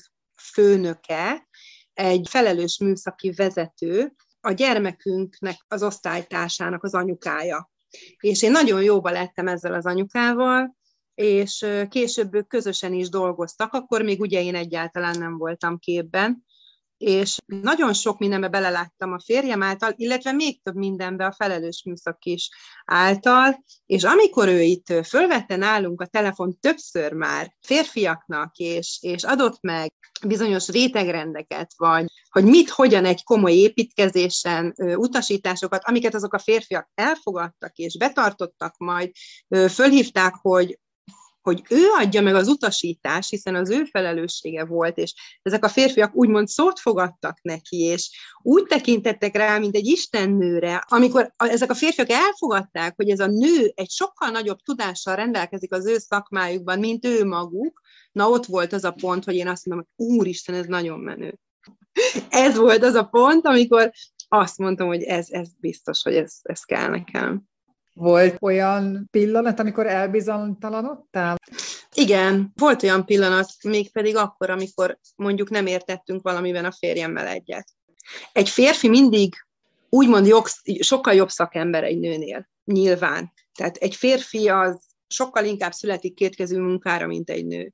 főnöke, 0.52 1.48
egy 1.94 2.26
felelős 2.28 2.78
műszaki 2.78 3.32
vezető, 3.36 4.12
a 4.40 4.52
gyermekünknek 4.52 5.64
az 5.68 5.82
osztálytársának 5.82 6.82
az 6.82 6.94
anyukája. 6.94 7.70
És 8.20 8.42
én 8.42 8.50
nagyon 8.50 8.82
jóba 8.82 9.10
lettem 9.10 9.48
ezzel 9.48 9.74
az 9.74 9.86
anyukával, 9.86 10.76
és 11.14 11.66
később 11.88 12.34
ők 12.34 12.48
közösen 12.48 12.92
is 12.92 13.08
dolgoztak, 13.08 13.72
akkor 13.72 14.02
még 14.02 14.20
ugye 14.20 14.42
én 14.42 14.54
egyáltalán 14.54 15.18
nem 15.18 15.38
voltam 15.38 15.78
képben, 15.78 16.44
és 16.98 17.36
nagyon 17.46 17.92
sok 17.92 18.18
mindenbe 18.18 18.48
beleláttam 18.48 19.12
a 19.12 19.20
férjem 19.24 19.62
által, 19.62 19.92
illetve 19.96 20.32
még 20.32 20.62
több 20.62 20.74
mindenbe 20.74 21.26
a 21.26 21.32
felelős 21.32 21.82
műszak 21.84 22.24
is 22.24 22.48
által, 22.84 23.64
és 23.86 24.04
amikor 24.04 24.48
ő 24.48 24.60
itt 24.60 25.06
fölvette 25.06 25.56
nálunk 25.56 26.00
a 26.00 26.06
telefon 26.06 26.58
többször 26.60 27.12
már 27.12 27.56
férfiaknak, 27.60 28.56
és, 28.56 28.98
és 29.00 29.22
adott 29.22 29.58
meg 29.60 29.92
bizonyos 30.26 30.68
rétegrendeket, 30.68 31.72
vagy 31.76 32.06
hogy 32.30 32.44
mit, 32.44 32.68
hogyan 32.68 33.04
egy 33.04 33.24
komoly 33.24 33.52
építkezésen 33.52 34.74
utasításokat, 34.76 35.84
amiket 35.84 36.14
azok 36.14 36.34
a 36.34 36.38
férfiak 36.38 36.90
elfogadtak 36.94 37.76
és 37.76 37.98
betartottak, 37.98 38.76
majd 38.76 39.10
fölhívták, 39.68 40.34
hogy 40.34 40.78
hogy 41.48 41.62
ő 41.68 41.86
adja 41.98 42.22
meg 42.22 42.34
az 42.34 42.48
utasítást, 42.48 43.30
hiszen 43.30 43.54
az 43.54 43.70
ő 43.70 43.84
felelőssége 43.84 44.64
volt, 44.64 44.98
és 44.98 45.14
ezek 45.42 45.64
a 45.64 45.68
férfiak 45.68 46.14
úgymond 46.14 46.48
szót 46.48 46.78
fogadtak 46.78 47.38
neki, 47.42 47.76
és 47.76 48.10
úgy 48.42 48.64
tekintettek 48.64 49.36
rá, 49.36 49.58
mint 49.58 49.74
egy 49.74 49.86
istennőre, 49.86 50.84
amikor 50.88 51.32
ezek 51.36 51.70
a 51.70 51.74
férfiak 51.74 52.10
elfogadták, 52.10 52.92
hogy 52.96 53.10
ez 53.10 53.20
a 53.20 53.26
nő 53.26 53.72
egy 53.74 53.90
sokkal 53.90 54.28
nagyobb 54.28 54.58
tudással 54.58 55.16
rendelkezik 55.16 55.72
az 55.72 55.86
ő 55.86 55.98
szakmájukban, 55.98 56.78
mint 56.78 57.04
ő 57.04 57.24
maguk, 57.24 57.80
na 58.12 58.28
ott 58.28 58.46
volt 58.46 58.72
az 58.72 58.84
a 58.84 58.92
pont, 58.92 59.24
hogy 59.24 59.34
én 59.34 59.48
azt 59.48 59.66
mondom, 59.66 59.86
hogy 59.96 60.06
úristen, 60.06 60.54
ez 60.54 60.66
nagyon 60.66 60.98
menő. 60.98 61.38
Ez 62.28 62.56
volt 62.56 62.82
az 62.82 62.94
a 62.94 63.04
pont, 63.04 63.46
amikor 63.46 63.92
azt 64.28 64.58
mondtam, 64.58 64.86
hogy 64.86 65.02
ez, 65.02 65.26
ez 65.30 65.48
biztos, 65.60 66.02
hogy 66.02 66.14
ez, 66.14 66.38
ez 66.42 66.60
kell 66.60 66.88
nekem. 66.88 67.42
Volt 67.98 68.36
olyan 68.40 69.08
pillanat, 69.10 69.60
amikor 69.60 69.86
elbizonytalanodtál? 69.86 71.36
Igen, 71.94 72.52
volt 72.54 72.82
olyan 72.82 73.04
pillanat, 73.04 73.50
mégpedig 73.62 74.16
akkor, 74.16 74.50
amikor 74.50 74.98
mondjuk 75.16 75.50
nem 75.50 75.66
értettünk 75.66 76.22
valamiben 76.22 76.64
a 76.64 76.72
férjemmel 76.72 77.26
egyet. 77.26 77.68
Egy 78.32 78.48
férfi 78.48 78.88
mindig 78.88 79.34
úgymond 79.88 80.26
jogsz, 80.26 80.62
sokkal 80.80 81.14
jobb 81.14 81.28
szakember 81.28 81.84
egy 81.84 81.98
nőnél, 81.98 82.48
nyilván. 82.64 83.32
Tehát 83.54 83.76
egy 83.76 83.94
férfi 83.94 84.48
az 84.48 84.80
sokkal 85.06 85.44
inkább 85.44 85.72
születik 85.72 86.14
kétkezű 86.14 86.58
munkára, 86.58 87.06
mint 87.06 87.30
egy 87.30 87.46
nő. 87.46 87.72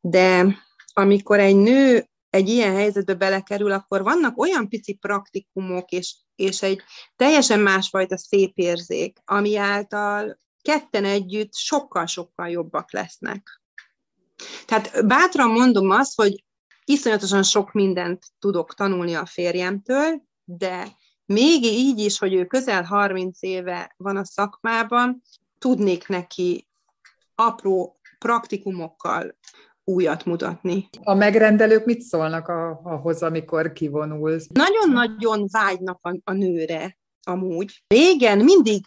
De 0.00 0.56
amikor 0.92 1.38
egy 1.38 1.56
nő 1.56 2.08
egy 2.30 2.48
ilyen 2.48 2.74
helyzetbe 2.74 3.14
belekerül, 3.14 3.72
akkor 3.72 4.02
vannak 4.02 4.38
olyan 4.38 4.68
pici 4.68 4.94
praktikumok, 4.94 5.90
és, 5.90 6.16
és 6.40 6.62
egy 6.62 6.82
teljesen 7.16 7.60
másfajta 7.60 8.18
szép 8.18 8.52
érzék, 8.54 9.18
ami 9.24 9.56
által 9.56 10.38
ketten 10.62 11.04
együtt 11.04 11.54
sokkal-sokkal 11.54 12.48
jobbak 12.48 12.92
lesznek. 12.92 13.60
Tehát 14.66 15.06
bátran 15.06 15.50
mondom 15.50 15.90
azt, 15.90 16.16
hogy 16.16 16.44
iszonyatosan 16.84 17.42
sok 17.42 17.72
mindent 17.72 18.24
tudok 18.38 18.74
tanulni 18.74 19.14
a 19.14 19.26
férjemtől, 19.26 20.22
de 20.44 20.88
még 21.24 21.64
így 21.64 21.98
is, 21.98 22.18
hogy 22.18 22.34
ő 22.34 22.46
közel 22.46 22.82
30 22.82 23.42
éve 23.42 23.94
van 23.96 24.16
a 24.16 24.24
szakmában, 24.24 25.22
tudnék 25.58 26.08
neki 26.08 26.68
apró 27.34 28.00
praktikumokkal 28.18 29.38
újat 29.90 30.24
mutatni. 30.24 30.88
A 31.02 31.14
megrendelők 31.14 31.84
mit 31.84 32.00
szólnak 32.00 32.48
a, 32.48 32.80
ahhoz, 32.84 33.22
amikor 33.22 33.72
kivonulsz? 33.72 34.46
Nagyon-nagyon 34.48 35.46
vágynak 35.50 35.98
a, 36.02 36.20
a 36.24 36.32
nőre 36.32 36.98
amúgy. 37.22 37.82
Régen 37.86 38.38
mindig 38.38 38.84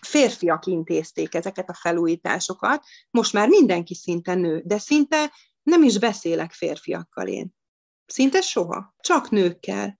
férfiak 0.00 0.66
intézték 0.66 1.34
ezeket 1.34 1.68
a 1.68 1.74
felújításokat, 1.74 2.84
most 3.10 3.32
már 3.32 3.48
mindenki 3.48 3.94
szinte 3.94 4.34
nő, 4.34 4.62
de 4.64 4.78
szinte 4.78 5.32
nem 5.62 5.82
is 5.82 5.98
beszélek 5.98 6.52
férfiakkal 6.52 7.26
én. 7.26 7.54
Szinte 8.06 8.40
soha. 8.40 8.94
Csak 9.00 9.30
nőkkel. 9.30 9.98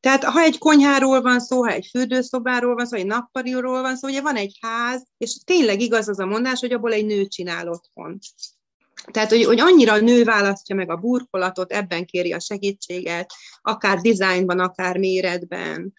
Tehát 0.00 0.24
ha 0.24 0.40
egy 0.40 0.58
konyháról 0.58 1.20
van 1.20 1.40
szó, 1.40 1.62
ha 1.64 1.70
egy 1.70 1.86
fürdőszobáról 1.90 2.74
van 2.74 2.86
szó, 2.86 2.96
egy 2.96 3.06
nappaliról 3.06 3.82
van 3.82 3.96
szó, 3.96 4.08
ugye 4.08 4.20
van 4.20 4.36
egy 4.36 4.58
ház, 4.60 5.06
és 5.16 5.38
tényleg 5.44 5.80
igaz 5.80 6.08
az 6.08 6.18
a 6.18 6.26
mondás, 6.26 6.60
hogy 6.60 6.72
abból 6.72 6.92
egy 6.92 7.06
nő 7.06 7.26
csinál 7.26 7.68
otthon. 7.68 8.18
Tehát, 9.10 9.30
hogy, 9.30 9.44
hogy 9.44 9.60
annyira 9.60 9.92
a 9.92 10.00
nő 10.00 10.24
választja 10.24 10.74
meg 10.74 10.90
a 10.90 10.96
burkolatot, 10.96 11.72
ebben 11.72 12.04
kéri 12.04 12.32
a 12.32 12.40
segítséget, 12.40 13.32
akár 13.62 13.98
dizájnban, 13.98 14.58
akár 14.58 14.98
méretben, 14.98 15.92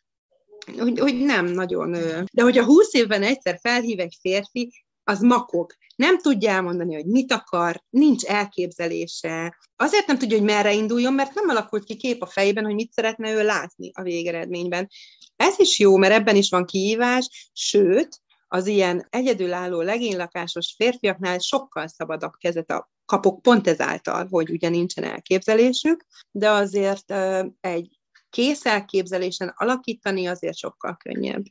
hogy, 0.78 1.00
hogy 1.00 1.18
nem 1.18 1.46
nagyon. 1.46 1.92
De 2.32 2.42
hogyha 2.42 2.66
húsz 2.66 2.94
évben 2.94 3.24
egyszer 3.24 3.60
felhív 3.62 4.00
egy 4.00 4.18
férfi, 4.22 4.84
az 5.04 5.20
makog. 5.20 5.72
Nem 5.96 6.18
tudja 6.18 6.52
elmondani, 6.52 6.94
hogy 6.94 7.06
mit 7.06 7.32
akar, 7.32 7.84
nincs 7.90 8.24
elképzelése. 8.24 9.58
Azért 9.76 10.08
nem 10.08 10.18
tudja, 10.18 10.38
hogy 10.38 10.46
merre 10.46 10.74
induljon, 10.74 11.14
mert 11.14 11.34
nem 11.34 11.50
alakult 11.50 11.84
ki 11.84 11.96
kép 11.96 12.22
a 12.22 12.26
fejében, 12.26 12.64
hogy 12.64 12.74
mit 12.74 12.92
szeretne 12.92 13.32
ő 13.32 13.44
látni 13.44 13.92
a 13.94 14.02
végeredményben. 14.02 14.90
Ez 15.36 15.60
is 15.60 15.80
jó, 15.80 15.98
mert 15.98 16.14
ebben 16.14 16.36
is 16.36 16.50
van 16.50 16.66
kihívás, 16.66 17.50
sőt, 17.54 18.22
az 18.48 18.68
ilyen 18.68 19.08
egyedülálló 19.10 19.82
legénylakásos 19.82 20.74
férfiaknál 20.78 21.40
sokkal 21.40 21.88
szabadabb 21.88 22.34
kezet 22.38 22.72
a 22.72 22.93
kapok 23.14 23.42
pont 23.42 23.68
ezáltal, 23.68 24.28
hogy 24.30 24.50
ugye 24.50 24.70
nincsen 24.70 25.04
elképzelésük, 25.04 26.06
de 26.32 26.50
azért 26.50 27.14
egy 27.60 28.00
kész 28.30 28.66
elképzelésen 28.66 29.54
alakítani 29.56 30.26
azért 30.26 30.58
sokkal 30.58 30.98
könnyebb. 30.98 31.44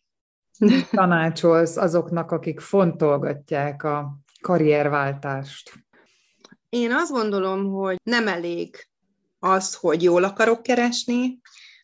Tanácsolsz 0.90 1.76
azoknak, 1.76 2.31
akik 2.31 2.61
fontolgatják 2.61 3.83
a 3.83 4.19
karrierváltást? 4.40 5.73
Én 6.69 6.92
azt 6.92 7.11
gondolom, 7.11 7.73
hogy 7.73 8.00
nem 8.02 8.28
elég 8.28 8.88
az, 9.38 9.75
hogy 9.75 10.02
jól 10.02 10.25
akarok 10.25 10.62
keresni, 10.62 11.40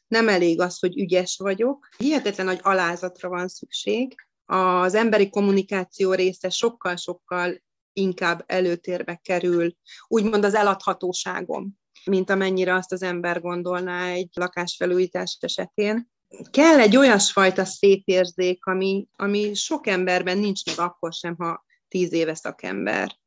nem 0.08 0.28
elég 0.28 0.60
az, 0.60 0.78
hogy 0.78 0.98
ügyes 0.98 1.36
vagyok. 1.36 1.88
Hihetetlen 1.96 2.46
nagy 2.46 2.60
alázatra 2.62 3.28
van 3.28 3.48
szükség. 3.48 4.14
Az 4.46 4.94
emberi 4.94 5.30
kommunikáció 5.30 6.12
része 6.12 6.48
sokkal-sokkal 6.48 7.66
inkább 7.98 8.44
előtérbe 8.46 9.20
kerül, 9.22 9.74
úgymond 10.06 10.44
az 10.44 10.54
eladhatóságom, 10.54 11.78
mint 12.04 12.30
amennyire 12.30 12.74
azt 12.74 12.92
az 12.92 13.02
ember 13.02 13.40
gondolná 13.40 14.06
egy 14.06 14.28
lakásfelújítás 14.32 15.38
esetén. 15.40 16.10
kell 16.50 16.78
egy 16.78 16.96
olyasfajta 16.96 17.64
szétérzék, 17.64 18.66
ami, 18.66 19.06
ami 19.16 19.54
sok 19.54 19.86
emberben 19.86 20.38
nincs 20.38 20.66
meg 20.66 20.78
akkor 20.78 21.12
sem, 21.12 21.34
ha 21.38 21.64
tíz 21.88 22.12
éve 22.12 22.34
szakember. 22.34 23.18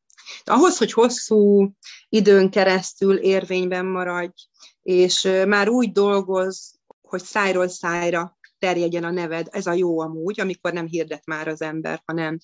Ahhoz, 0.44 0.78
hogy 0.78 0.94
hosszú 0.94 1.72
időn 2.10 2.50
keresztül 2.50 3.18
érvényben 3.18 3.86
maradj, 3.86 4.48
és 4.82 5.22
már 5.48 5.70
úgy 5.70 5.92
dolgoz, 5.92 6.80
hogy 7.02 7.24
szájról 7.24 7.68
szájra 7.68 8.40
terjedjen 8.62 9.04
a 9.04 9.12
neved, 9.12 9.48
ez 9.52 9.66
a 9.66 9.74
jó 9.74 10.00
amúgy, 10.00 10.40
amikor 10.40 10.74
nem 10.74 10.86
hirdet 10.86 11.26
már 11.26 11.48
az 11.48 11.62
ember, 11.62 12.02
hanem 12.06 12.38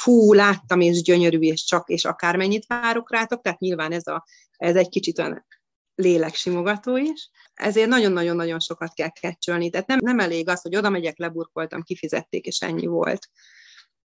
fú, 0.00 0.32
láttam, 0.32 0.80
és 0.80 1.02
gyönyörű, 1.02 1.38
és 1.38 1.64
csak, 1.64 1.88
és 1.88 2.04
akármennyit 2.04 2.66
várok 2.66 3.12
rátok, 3.12 3.42
tehát 3.42 3.58
nyilván 3.58 3.92
ez, 3.92 4.06
a, 4.06 4.24
ez 4.56 4.76
egy 4.76 4.88
kicsit 4.88 5.18
olyan 5.18 5.46
léleksimogató 5.94 6.96
is. 6.96 7.30
Ezért 7.54 7.88
nagyon-nagyon-nagyon 7.88 8.60
sokat 8.60 8.94
kell 8.94 9.10
kecsölni. 9.20 9.70
Tehát 9.70 9.86
nem, 9.86 9.98
nem 10.02 10.18
elég 10.18 10.48
az, 10.48 10.60
hogy 10.60 10.76
oda 10.76 10.90
megyek, 10.90 11.18
leburkoltam, 11.18 11.82
kifizették, 11.82 12.46
és 12.46 12.60
ennyi 12.60 12.86
volt. 12.86 13.28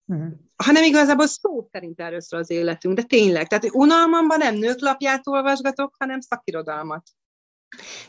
Uh-huh. 0.04 0.32
Hanem 0.56 0.82
igazából 0.82 1.26
szó 1.26 1.68
szerint 1.72 2.02
szól 2.18 2.40
az 2.40 2.50
életünk, 2.50 2.94
de 2.96 3.02
tényleg. 3.02 3.46
Tehát 3.46 3.70
unalmamban 3.72 4.38
nem 4.38 4.54
nőklapját 4.54 5.26
olvasgatok, 5.26 5.94
hanem 5.98 6.20
szakirodalmat. 6.20 7.02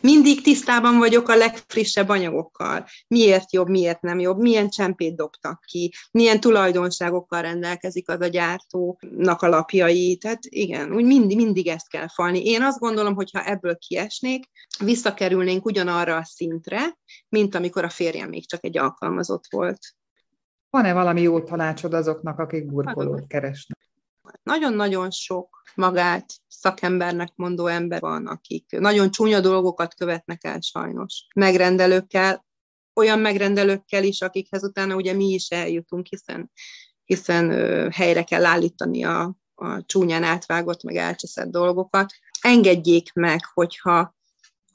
Mindig 0.01 0.41
tisztában 0.41 0.97
vagyok 0.97 1.29
a 1.29 1.35
legfrissebb 1.35 2.09
anyagokkal. 2.09 2.85
Miért 3.07 3.53
jobb, 3.53 3.69
miért 3.69 4.01
nem 4.01 4.19
jobb, 4.19 4.37
milyen 4.37 4.69
csempét 4.69 5.15
dobtak 5.15 5.63
ki, 5.65 5.93
milyen 6.11 6.39
tulajdonságokkal 6.39 7.41
rendelkezik 7.41 8.09
az 8.09 8.21
a 8.21 8.27
gyártónak 8.27 9.41
a 9.41 9.47
lapjai. 9.47 10.17
Tehát 10.17 10.45
igen, 10.45 10.93
úgy 10.93 11.05
mindig, 11.05 11.37
mindig 11.37 11.67
ezt 11.67 11.89
kell 11.89 12.07
falni. 12.07 12.45
Én 12.45 12.61
azt 12.61 12.79
gondolom, 12.79 13.15
hogy 13.15 13.31
ha 13.31 13.45
ebből 13.45 13.77
kiesnék, 13.77 14.45
visszakerülnénk 14.83 15.65
ugyanarra 15.65 16.15
a 16.15 16.25
szintre, 16.25 16.97
mint 17.29 17.55
amikor 17.55 17.83
a 17.83 17.89
férjem 17.89 18.29
még 18.29 18.47
csak 18.47 18.63
egy 18.63 18.77
alkalmazott 18.77 19.43
volt. 19.49 19.79
Van-e 20.69 20.93
valami 20.93 21.21
jó 21.21 21.41
tanácsod 21.41 21.93
azoknak, 21.93 22.39
akik 22.39 22.65
burkolót 22.65 23.27
keresnek? 23.27 23.86
Nagyon-nagyon 24.43 25.11
sok 25.11 25.61
magát 25.75 26.33
szakembernek 26.47 27.31
mondó 27.35 27.67
ember 27.67 27.99
van, 27.99 28.27
akik 28.27 28.79
nagyon 28.79 29.11
csúnya 29.11 29.39
dolgokat 29.39 29.93
követnek 29.95 30.43
el 30.43 30.59
sajnos. 30.61 31.25
Megrendelőkkel, 31.35 32.45
olyan 32.93 33.19
megrendelőkkel 33.19 34.03
is, 34.03 34.21
akikhez 34.21 34.63
utána 34.63 34.95
ugye 34.95 35.13
mi 35.13 35.25
is 35.25 35.49
eljutunk, 35.49 36.07
hiszen, 36.07 36.51
hiszen 37.05 37.51
helyre 37.91 38.23
kell 38.23 38.45
állítani 38.45 39.03
a, 39.03 39.37
a 39.55 39.85
csúnyán 39.85 40.23
átvágott, 40.23 40.83
meg 40.83 40.95
elcseszett 40.95 41.49
dolgokat. 41.49 42.13
Engedjék 42.41 43.13
meg, 43.13 43.39
hogyha 43.53 44.15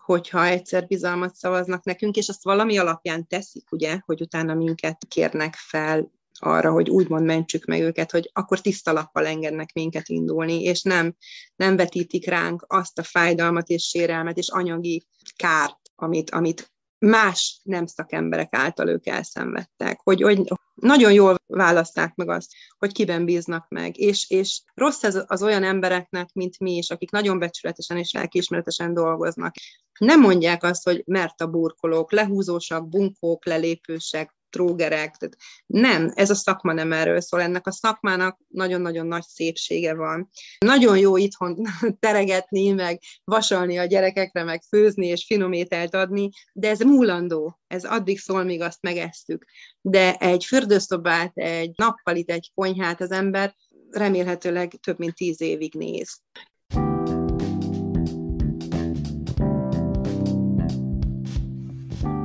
hogyha 0.03 0.45
egyszer 0.45 0.87
bizalmat 0.87 1.35
szavaznak 1.35 1.85
nekünk, 1.85 2.17
és 2.17 2.29
azt 2.29 2.45
valami 2.45 2.79
alapján 2.79 3.27
teszik, 3.27 3.73
ugye, 3.73 3.99
hogy 4.05 4.21
utána 4.21 4.55
minket 4.55 5.05
kérnek 5.09 5.55
fel 5.55 6.11
arra, 6.45 6.71
hogy 6.71 6.91
úgymond 6.91 7.25
mentsük 7.25 7.65
meg 7.65 7.81
őket, 7.81 8.11
hogy 8.11 8.31
akkor 8.33 8.61
tiszta 8.61 8.93
lappal 8.93 9.27
engednek 9.27 9.73
minket 9.73 10.09
indulni, 10.09 10.63
és 10.63 10.83
nem, 10.83 11.15
nem 11.57 11.77
vetítik 11.77 12.27
ránk 12.27 12.65
azt 12.69 12.99
a 12.99 13.03
fájdalmat 13.03 13.69
és 13.69 13.83
sérelmet 13.83 14.37
és 14.39 14.49
anyagi 14.49 15.07
kárt, 15.37 15.79
amit, 15.95 16.31
amit 16.31 16.73
más 16.99 17.61
nem 17.63 17.87
szakemberek 17.87 18.55
által 18.55 18.89
ők 18.89 19.07
elszenvedtek, 19.07 20.01
hogy, 20.03 20.23
hogy 20.23 20.43
nagyon 20.75 21.13
jól 21.13 21.37
választák 21.47 22.15
meg 22.15 22.29
azt, 22.29 22.53
hogy 22.79 22.93
kiben 22.93 23.25
bíznak 23.25 23.69
meg, 23.69 23.99
és, 23.99 24.31
és 24.31 24.63
rossz 24.75 25.03
ez 25.03 25.23
az 25.27 25.43
olyan 25.43 25.65
embereknek, 25.65 26.33
mint 26.33 26.59
mi 26.59 26.77
is, 26.77 26.91
akik 26.91 27.11
nagyon 27.11 27.39
becsületesen 27.39 27.97
és 27.97 28.13
lelkiismeretesen 28.13 28.95
dolgoznak. 28.95 29.55
Nem 29.99 30.21
mondják 30.21 30.63
azt, 30.63 30.85
hogy 30.85 31.03
mert 31.07 31.41
a 31.41 31.47
burkolók, 31.47 32.13
lehúzósak, 32.13 32.89
bunkók, 32.89 33.47
lelépősek, 33.47 34.35
trógerek. 34.53 35.17
Tehát 35.17 35.37
nem, 35.67 36.13
ez 36.15 36.31
a 36.31 36.35
szakma 36.35 36.73
nem 36.73 36.93
erről 36.93 37.21
szól. 37.21 37.41
Ennek 37.41 37.67
a 37.67 37.73
szakmának 37.73 38.39
nagyon-nagyon 38.49 39.07
nagy 39.07 39.23
szépsége 39.23 39.95
van. 39.95 40.31
Nagyon 40.59 40.99
jó 40.99 41.17
itthon 41.17 41.67
teregetni, 42.01 42.71
meg 42.71 43.01
vasalni 43.25 43.79
a 43.79 43.85
gyerekekre, 43.85 44.45
meg 44.45 44.63
főzni 44.69 45.07
és 45.07 45.25
finom 45.25 45.53
ételt 45.53 45.95
adni, 45.95 46.31
de 46.53 46.69
ez 46.69 46.81
múlandó. 46.81 47.61
Ez 47.67 47.85
addig 47.85 48.19
szól, 48.19 48.43
míg 48.43 48.61
azt 48.61 48.83
megesztük. 48.83 49.45
De 49.81 50.15
egy 50.15 50.45
fürdőszobát, 50.45 51.33
egy 51.35 51.73
nappalit, 51.77 52.31
egy 52.31 52.51
konyhát 52.55 53.01
az 53.01 53.11
ember 53.11 53.55
remélhetőleg 53.91 54.73
több 54.81 54.99
mint 54.99 55.15
tíz 55.15 55.41
évig 55.41 55.75
néz. 55.75 56.21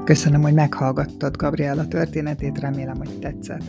Köszönöm, 0.08 0.42
hogy 0.42 0.54
meghallgattad 0.54 1.36
Gabriella 1.36 1.88
történetét, 1.88 2.60
remélem, 2.60 2.98
hogy 2.98 3.20
tetszett. 3.20 3.64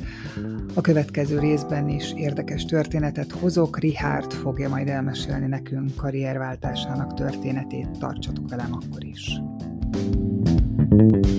A 0.75 0.81
következő 0.81 1.39
részben 1.39 1.89
is 1.89 2.13
érdekes 2.17 2.65
történetet 2.65 3.33
hozok, 3.33 3.79
Richard 3.79 4.33
fogja 4.33 4.69
majd 4.69 4.89
elmesélni 4.89 5.47
nekünk 5.47 5.95
karrierváltásának 5.97 7.15
történetét, 7.15 7.89
tartsatok 7.99 8.49
velem 8.51 8.73
akkor 8.73 9.05
is. 9.05 9.41
thank 10.91 11.27
you 11.27 11.38